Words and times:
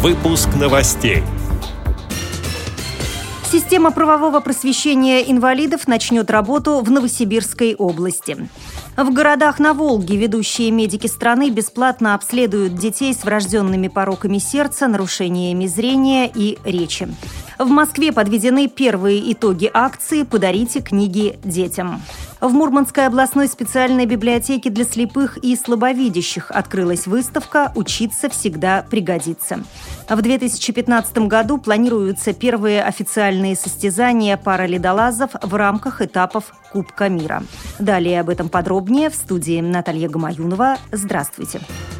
Выпуск 0.00 0.48
новостей. 0.54 1.24
Система 3.50 3.90
правового 3.90 4.38
просвещения 4.38 5.28
инвалидов 5.28 5.88
начнет 5.88 6.30
работу 6.30 6.78
в 6.82 6.88
Новосибирской 6.88 7.74
области. 7.74 8.48
В 8.96 9.12
городах 9.12 9.58
на 9.58 9.74
Волге 9.74 10.16
ведущие 10.16 10.70
медики 10.70 11.08
страны 11.08 11.50
бесплатно 11.50 12.14
обследуют 12.14 12.76
детей 12.76 13.12
с 13.12 13.24
врожденными 13.24 13.88
пороками 13.88 14.38
сердца, 14.38 14.86
нарушениями 14.86 15.66
зрения 15.66 16.30
и 16.32 16.58
речи. 16.62 17.08
В 17.58 17.66
Москве 17.66 18.12
подведены 18.12 18.68
первые 18.68 19.32
итоги 19.32 19.68
акции 19.74 20.22
«Подарите 20.22 20.80
книги 20.80 21.40
детям». 21.42 22.02
В 22.40 22.52
Мурманской 22.52 23.06
областной 23.06 23.48
специальной 23.48 24.06
библиотеке 24.06 24.70
для 24.70 24.84
слепых 24.84 25.38
и 25.38 25.56
слабовидящих 25.56 26.50
открылась 26.52 27.06
выставка 27.06 27.72
«Учиться 27.74 28.28
всегда 28.28 28.86
пригодится». 28.88 29.64
В 30.08 30.22
2015 30.22 31.18
году 31.26 31.58
планируются 31.58 32.32
первые 32.32 32.84
официальные 32.84 33.56
состязания 33.56 34.36
параледолазов 34.36 35.32
в 35.42 35.54
рамках 35.54 36.00
этапов 36.00 36.52
Кубка 36.72 37.08
мира. 37.08 37.42
Далее 37.78 38.20
об 38.20 38.28
этом 38.28 38.48
подробнее 38.48 39.10
в 39.10 39.14
студии 39.14 39.60
Наталья 39.60 40.08
Гамаюнова. 40.08 40.76
Здравствуйте. 40.92 41.58
Здравствуйте. 41.58 41.97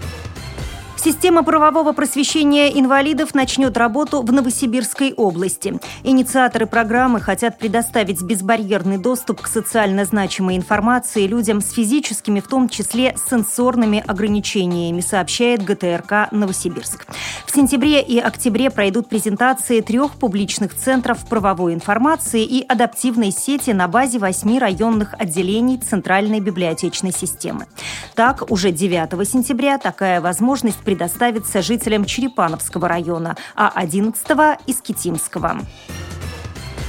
Система 1.00 1.44
правового 1.44 1.92
просвещения 1.92 2.76
инвалидов 2.76 3.32
начнет 3.32 3.76
работу 3.76 4.20
в 4.20 4.32
Новосибирской 4.32 5.14
области. 5.14 5.78
Инициаторы 6.02 6.66
программы 6.66 7.20
хотят 7.20 7.56
предоставить 7.56 8.20
безбарьерный 8.20 8.98
доступ 8.98 9.42
к 9.42 9.46
социально 9.46 10.04
значимой 10.04 10.56
информации 10.56 11.28
людям 11.28 11.60
с 11.60 11.70
физическими, 11.70 12.40
в 12.40 12.48
том 12.48 12.68
числе 12.68 13.14
сенсорными 13.30 14.02
ограничениями, 14.04 15.00
сообщает 15.00 15.62
ГТРК 15.62 16.32
«Новосибирск». 16.32 17.06
В 17.46 17.54
сентябре 17.54 18.02
и 18.02 18.18
октябре 18.18 18.68
пройдут 18.68 19.08
презентации 19.08 19.80
трех 19.80 20.16
публичных 20.16 20.74
центров 20.74 21.24
правовой 21.28 21.74
информации 21.74 22.44
и 22.44 22.64
адаптивной 22.66 23.30
сети 23.30 23.70
на 23.70 23.86
базе 23.86 24.18
восьми 24.18 24.58
районных 24.58 25.14
отделений 25.16 25.78
Центральной 25.78 26.40
библиотечной 26.40 27.12
системы. 27.12 27.66
Так, 28.16 28.50
уже 28.50 28.72
9 28.72 29.28
сентября 29.28 29.78
такая 29.78 30.20
возможность 30.20 30.78
предоставится 30.88 31.60
жителям 31.60 32.06
Черепановского 32.06 32.88
района, 32.88 33.36
а 33.54 33.70
11– 33.74 34.26
из 34.66 34.80
Китимского. 34.80 35.58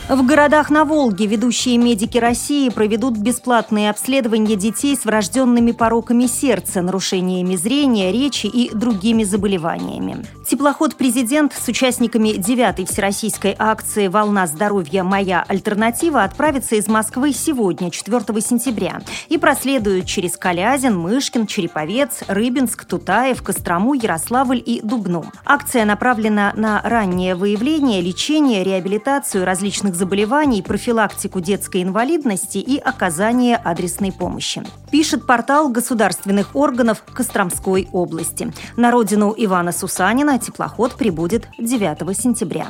В 0.10 0.26
городах 0.26 0.72
на 0.72 0.86
Волге 0.86 1.28
ведущие 1.28 1.78
медики 1.78 2.18
России 2.18 2.70
проведут 2.70 3.16
бесплатные 3.16 3.92
обследования 3.92 4.56
детей 4.56 4.96
с 4.96 5.06
врожденными 5.06 5.72
пороками 5.72 6.26
сердца, 6.26 6.82
нарушениями 6.82 7.56
зрения, 7.56 8.12
речи 8.12 8.48
и 8.48 8.74
другими 8.74 9.24
заболеваниями. 9.24 10.26
Теплоход 10.48 10.96
«Президент» 10.96 11.54
с 11.54 11.68
участниками 11.68 12.30
9-й 12.30 12.86
всероссийской 12.86 13.56
акции 13.60 14.08
«Волна 14.08 14.48
здоровья. 14.48 15.04
Моя 15.04 15.46
альтернатива» 15.48 16.24
отправится 16.24 16.76
из 16.76 16.88
Москвы 16.88 17.32
сегодня, 17.32 17.92
4 17.92 18.42
сентября, 18.42 19.02
и 19.28 19.38
проследует 19.38 20.08
через 20.08 20.38
Калязин, 20.38 20.98
Мышкин, 20.98 21.46
Череповец, 21.46 22.24
Рыбинск, 22.28 22.86
Тутаев, 22.86 23.44
Кострому, 23.44 23.94
Ярославль 23.94 24.64
и 24.66 24.82
Дубну. 24.82 25.26
Акция 25.46 25.86
направлена 25.86 26.52
на 26.56 26.82
раннее 26.84 27.36
выявление, 27.36 28.02
лечение, 28.02 28.64
реабилитацию 28.64 29.46
различных 29.46 29.99
заболеваний, 30.00 30.64
профилактику 30.64 31.42
детской 31.42 31.84
инвалидности 31.84 32.58
и 32.58 32.78
оказание 32.78 33.58
адресной 33.58 34.12
помощи. 34.12 34.64
Пишет 34.90 35.28
портал 35.28 35.70
государственных 35.70 36.56
органов 36.56 37.04
Костромской 37.14 37.88
области. 37.92 38.52
На 38.78 38.92
родину 38.92 39.36
Ивана 39.38 39.72
Сусанина 39.72 40.40
теплоход 40.40 40.96
прибудет 40.96 41.48
9 41.60 42.18
сентября. 42.18 42.68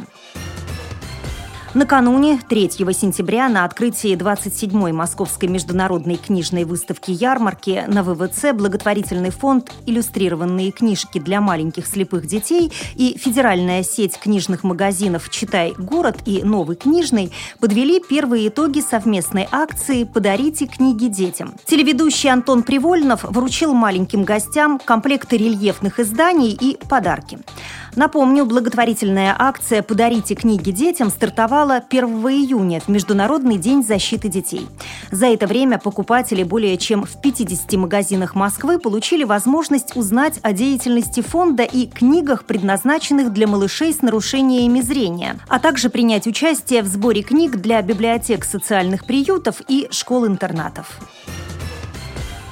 Накануне, 1.75 2.39
3 2.49 2.71
сентября, 2.71 3.47
на 3.47 3.63
открытии 3.63 4.15
27-й 4.15 4.91
Московской 4.91 5.47
международной 5.47 6.15
книжной 6.15 6.63
выставки 6.63 7.11
ярмарки 7.11 7.83
на 7.87 8.01
ВВЦ 8.01 8.53
благотворительный 8.55 9.29
фонд 9.29 9.71
«Иллюстрированные 9.85 10.71
книжки 10.71 11.19
для 11.19 11.41
маленьких 11.41 11.85
слепых 11.85 12.25
детей» 12.25 12.73
и 12.95 13.15
федеральная 13.19 13.83
сеть 13.83 14.17
книжных 14.17 14.63
магазинов 14.63 15.29
«Читай 15.29 15.75
город» 15.77 16.17
и 16.25 16.41
«Новый 16.41 16.75
книжный» 16.75 17.31
подвели 17.59 17.99
первые 17.99 18.47
итоги 18.47 18.79
совместной 18.79 19.47
акции 19.51 20.05
«Подарите 20.05 20.65
книги 20.65 21.05
детям». 21.05 21.53
Телеведущий 21.65 22.31
Антон 22.31 22.63
Привольнов 22.63 23.23
вручил 23.25 23.75
маленьким 23.75 24.23
гостям 24.23 24.79
комплекты 24.83 25.37
рельефных 25.37 25.99
изданий 25.99 26.57
и 26.59 26.79
подарки. 26.89 27.37
Напомню, 27.95 28.45
благотворительная 28.45 29.35
акция 29.37 29.81
«Подарите 29.81 30.35
книги 30.35 30.71
детям» 30.71 31.09
стартовала 31.09 31.83
1 31.89 32.05
июня 32.05 32.79
в 32.79 32.87
Международный 32.87 33.57
день 33.57 33.83
защиты 33.83 34.29
детей. 34.29 34.67
За 35.11 35.27
это 35.27 35.47
время 35.47 35.79
покупатели 35.79 36.43
более 36.43 36.77
чем 36.77 37.03
в 37.03 37.21
50 37.21 37.73
магазинах 37.73 38.35
Москвы 38.35 38.79
получили 38.79 39.23
возможность 39.23 39.95
узнать 39.95 40.39
о 40.43 40.53
деятельности 40.53 41.21
фонда 41.21 41.63
и 41.63 41.87
книгах, 41.87 42.45
предназначенных 42.45 43.33
для 43.33 43.47
малышей 43.47 43.93
с 43.93 44.01
нарушениями 44.01 44.81
зрения, 44.81 45.37
а 45.47 45.59
также 45.59 45.89
принять 45.89 46.27
участие 46.27 46.83
в 46.83 46.87
сборе 46.87 47.23
книг 47.23 47.57
для 47.57 47.81
библиотек 47.81 48.45
социальных 48.45 49.05
приютов 49.05 49.61
и 49.67 49.87
школ-интернатов. 49.91 50.99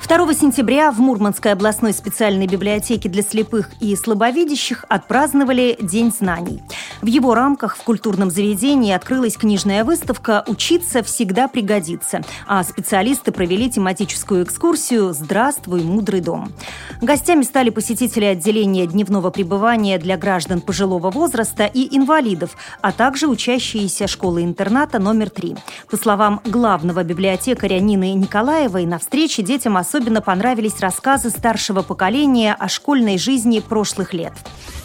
2 0.08 0.34
сентября 0.34 0.90
в 0.94 1.00
Мурманской 1.00 1.52
областной 1.52 1.92
специальной 1.92 2.48
библиотеке 2.48 3.10
для 3.10 3.22
слепых 3.22 3.70
и 3.82 3.94
слабовидящих 3.94 4.86
отпраздновали 4.88 5.78
День 5.82 6.14
знаний. 6.18 6.64
В 7.02 7.08
его 7.08 7.36
рамках 7.36 7.76
в 7.76 7.84
культурном 7.84 8.32
заведении 8.32 8.94
открылась 8.94 9.36
книжная 9.36 9.84
выставка 9.84 10.46
«Учиться 10.48 11.04
всегда 11.04 11.50
пригодится», 11.50 12.22
а 12.48 12.64
специалисты 12.64 13.34
провели 13.34 13.70
тематическую 13.70 14.46
экскурсию 14.46 15.14
«Здравствуй, 15.14 15.84
мудрый 15.84 16.22
дом». 16.22 16.54
Гостями 17.02 17.44
стали 17.44 17.70
посетители 17.70 18.26
отделения 18.26 18.88
дневного 18.88 19.30
пребывания 19.30 20.00
для 20.00 20.16
граждан 20.16 20.62
пожилого 20.62 21.12
возраста 21.12 21.66
и 21.66 21.96
инвалидов, 21.96 22.56
а 22.82 22.94
также 22.94 23.28
учащиеся 23.28 24.08
школы-интерната 24.08 25.00
номер 25.00 25.30
три. 25.30 25.58
По 25.92 25.98
словам 25.98 26.40
главного 26.46 27.04
библиотекаря 27.04 27.82
Нины 27.82 28.14
Николаевой, 28.14 28.86
на 28.86 29.00
встрече 29.00 29.44
детям 29.44 29.76
особенно 29.76 29.97
особенно 29.98 30.22
понравились 30.22 30.80
рассказы 30.82 31.30
старшего 31.30 31.82
поколения 31.82 32.56
о 32.58 32.68
школьной 32.68 33.18
жизни 33.18 33.60
прошлых 33.68 34.14
лет. 34.14 34.34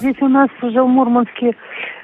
Здесь 0.00 0.16
у 0.20 0.28
нас 0.28 0.48
уже 0.62 0.82
в 0.82 0.88
Мурманске 0.88 1.54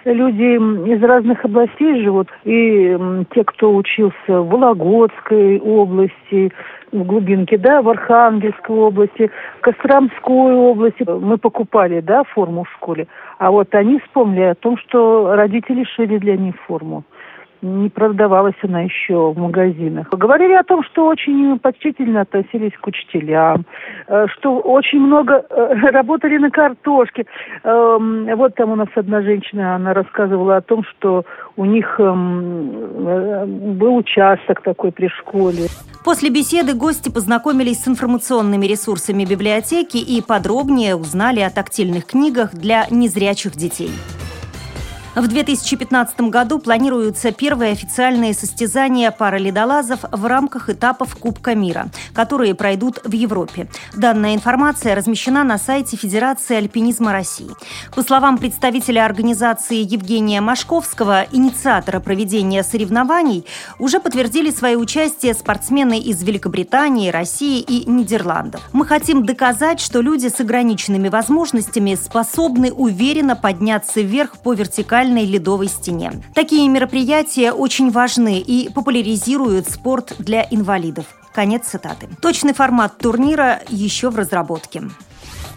люди 0.05 0.93
из 0.93 1.03
разных 1.03 1.45
областей 1.45 2.03
живут. 2.03 2.29
И 2.45 2.97
те, 3.35 3.45
кто 3.45 3.75
учился 3.75 4.13
в 4.29 4.49
Вологодской 4.49 5.59
области, 5.59 6.53
в 6.93 7.03
глубинке, 7.05 7.57
да, 7.57 7.81
в 7.81 7.89
Архангельской 7.89 8.77
области, 8.77 9.31
в 9.59 9.61
Костромской 9.63 10.55
области. 10.55 11.05
Мы 11.09 11.39
покупали, 11.39 12.01
да, 12.01 12.25
форму 12.25 12.65
в 12.65 12.71
школе. 12.77 13.07
А 13.39 13.51
вот 13.51 13.75
они 13.75 14.01
вспомнили 14.01 14.43
о 14.43 14.55
том, 14.55 14.77
что 14.79 15.35
родители 15.35 15.85
шили 15.85 16.19
для 16.19 16.37
них 16.37 16.55
форму 16.67 17.05
не 17.63 17.89
продавалась 17.89 18.55
она 18.63 18.83
еще 18.83 19.33
в 19.33 19.39
магазинах. 19.39 20.09
Говорили 20.11 20.55
о 20.55 20.63
том, 20.63 20.83
что 20.85 21.07
очень 21.07 21.59
почтительно 21.59 22.23
относились 22.23 22.73
к 22.81 22.87
учителям, 22.87 23.65
э, 24.07 24.27
что 24.29 24.59
очень 24.59 25.01
много 25.01 25.45
э, 25.49 25.75
работали 25.91 26.39
на 26.39 26.51
картошке. 26.51 27.27
Эм, 27.65 28.27
вот 28.37 28.55
там 28.55 28.71
у 28.73 28.77
нас 28.77 28.89
одна 28.95 29.23
женщина, 29.23 29.75
она 29.75 29.95
рассказывала 29.95 30.57
о 30.57 30.61
том, 30.61 30.85
что 30.85 31.25
у 31.57 31.65
них 31.65 31.99
эм, 31.99 32.71
э, 33.07 33.47
был 33.47 33.97
участок 33.97 34.63
такой 34.63 34.93
при 34.93 35.09
школе. 35.09 35.69
После 36.05 36.31
беседы 36.31 36.75
гости 36.75 37.11
познакомились 37.11 37.83
с 37.83 37.89
информационными 37.89 38.67
ресурсами 38.67 39.25
библиотеки 39.25 39.99
и 39.99 40.23
подробнее 40.23 40.97
узнали 40.97 41.41
о 41.41 41.51
тактильных 41.51 42.07
книгах 42.07 42.55
для 42.55 42.87
незрячих 42.91 43.53
детей. 43.53 43.91
В 45.19 45.27
2015 45.27 46.21
году 46.31 46.61
планируются 46.61 47.33
первые 47.33 47.73
официальные 47.73 48.35
состязания 48.35 49.11
параледолазов 49.11 50.05
в 50.13 50.27
рамках 50.27 50.71
этапов 50.71 51.17
Кубка 51.17 51.57
мира, 51.57 51.89
которые 52.15 52.55
пройдут 52.55 53.01
в 53.03 53.11
Европе. 53.11 53.67
Данная 53.97 54.37
информация 54.37 54.95
размещена 54.95 55.43
на 55.43 55.59
сайте 55.59 55.97
Федерации 55.97 56.55
альпинизма 56.55 57.11
России. 57.11 57.51
По 57.97 58.03
словам 58.03 58.39
представителя 58.39 59.05
организации 59.05 59.79
Евгения 59.79 60.41
Машковского, 60.41 61.27
инициатора 61.33 61.99
проведения 61.99 62.63
соревнований, 62.63 63.45
уже 63.81 63.99
подтвердили 63.99 64.53
свое 64.53 64.77
участие 64.77 65.35
спортсмены 65.35 65.99
из 65.99 66.23
Великобритании, 66.23 67.11
России 67.11 67.59
и 67.59 67.91
Нидерландов. 67.91 68.61
Мы 68.73 68.87
хотим 68.87 69.27
доказать, 69.27 69.81
что 69.81 70.01
люди 70.01 70.29
с 70.29 70.39
ограниченными 70.39 71.09
возможностями 71.09 71.97
способны 71.97 72.71
уверенно 72.71 73.35
подняться 73.35 74.01
вверх 74.01 74.39
по 74.39 74.53
вертикальной 74.53 75.08
виртуальной 75.09 75.25
ледовой 75.25 75.69
стене. 75.69 76.23
Такие 76.35 76.69
мероприятия 76.69 77.53
очень 77.53 77.91
важны 77.91 78.39
и 78.39 78.71
популяризируют 78.71 79.69
спорт 79.69 80.15
для 80.19 80.47
инвалидов. 80.51 81.07
Конец 81.35 81.67
цитаты. 81.67 82.09
Точный 82.21 82.53
формат 82.53 82.99
турнира 82.99 83.61
еще 83.69 84.11
в 84.11 84.17
разработке. 84.17 84.83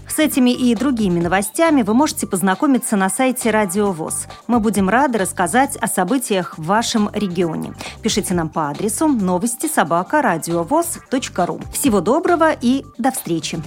С 0.08 0.20
этими 0.20 0.52
и 0.52 0.76
другими 0.76 1.20
новостями 1.20 1.84
вы 1.84 1.94
можете 1.94 2.28
познакомиться 2.28 2.98
на 2.98 3.10
сайте 3.10 3.50
Радио 3.50 3.92
ВОЗ. 3.92 4.28
Мы 4.48 4.60
будем 4.60 4.90
рады 4.90 5.18
рассказать 5.18 5.78
о 5.78 5.88
событиях 5.88 6.58
в 6.58 6.66
вашем 6.66 7.10
регионе. 7.14 7.74
Пишите 8.02 8.34
нам 8.34 8.50
по 8.50 8.70
адресу 8.70 9.08
новости 9.08 9.68
собака 9.68 10.22
ру. 10.22 11.60
Всего 11.72 12.02
доброго 12.02 12.52
и 12.52 12.86
до 12.98 13.12
встречи! 13.12 13.62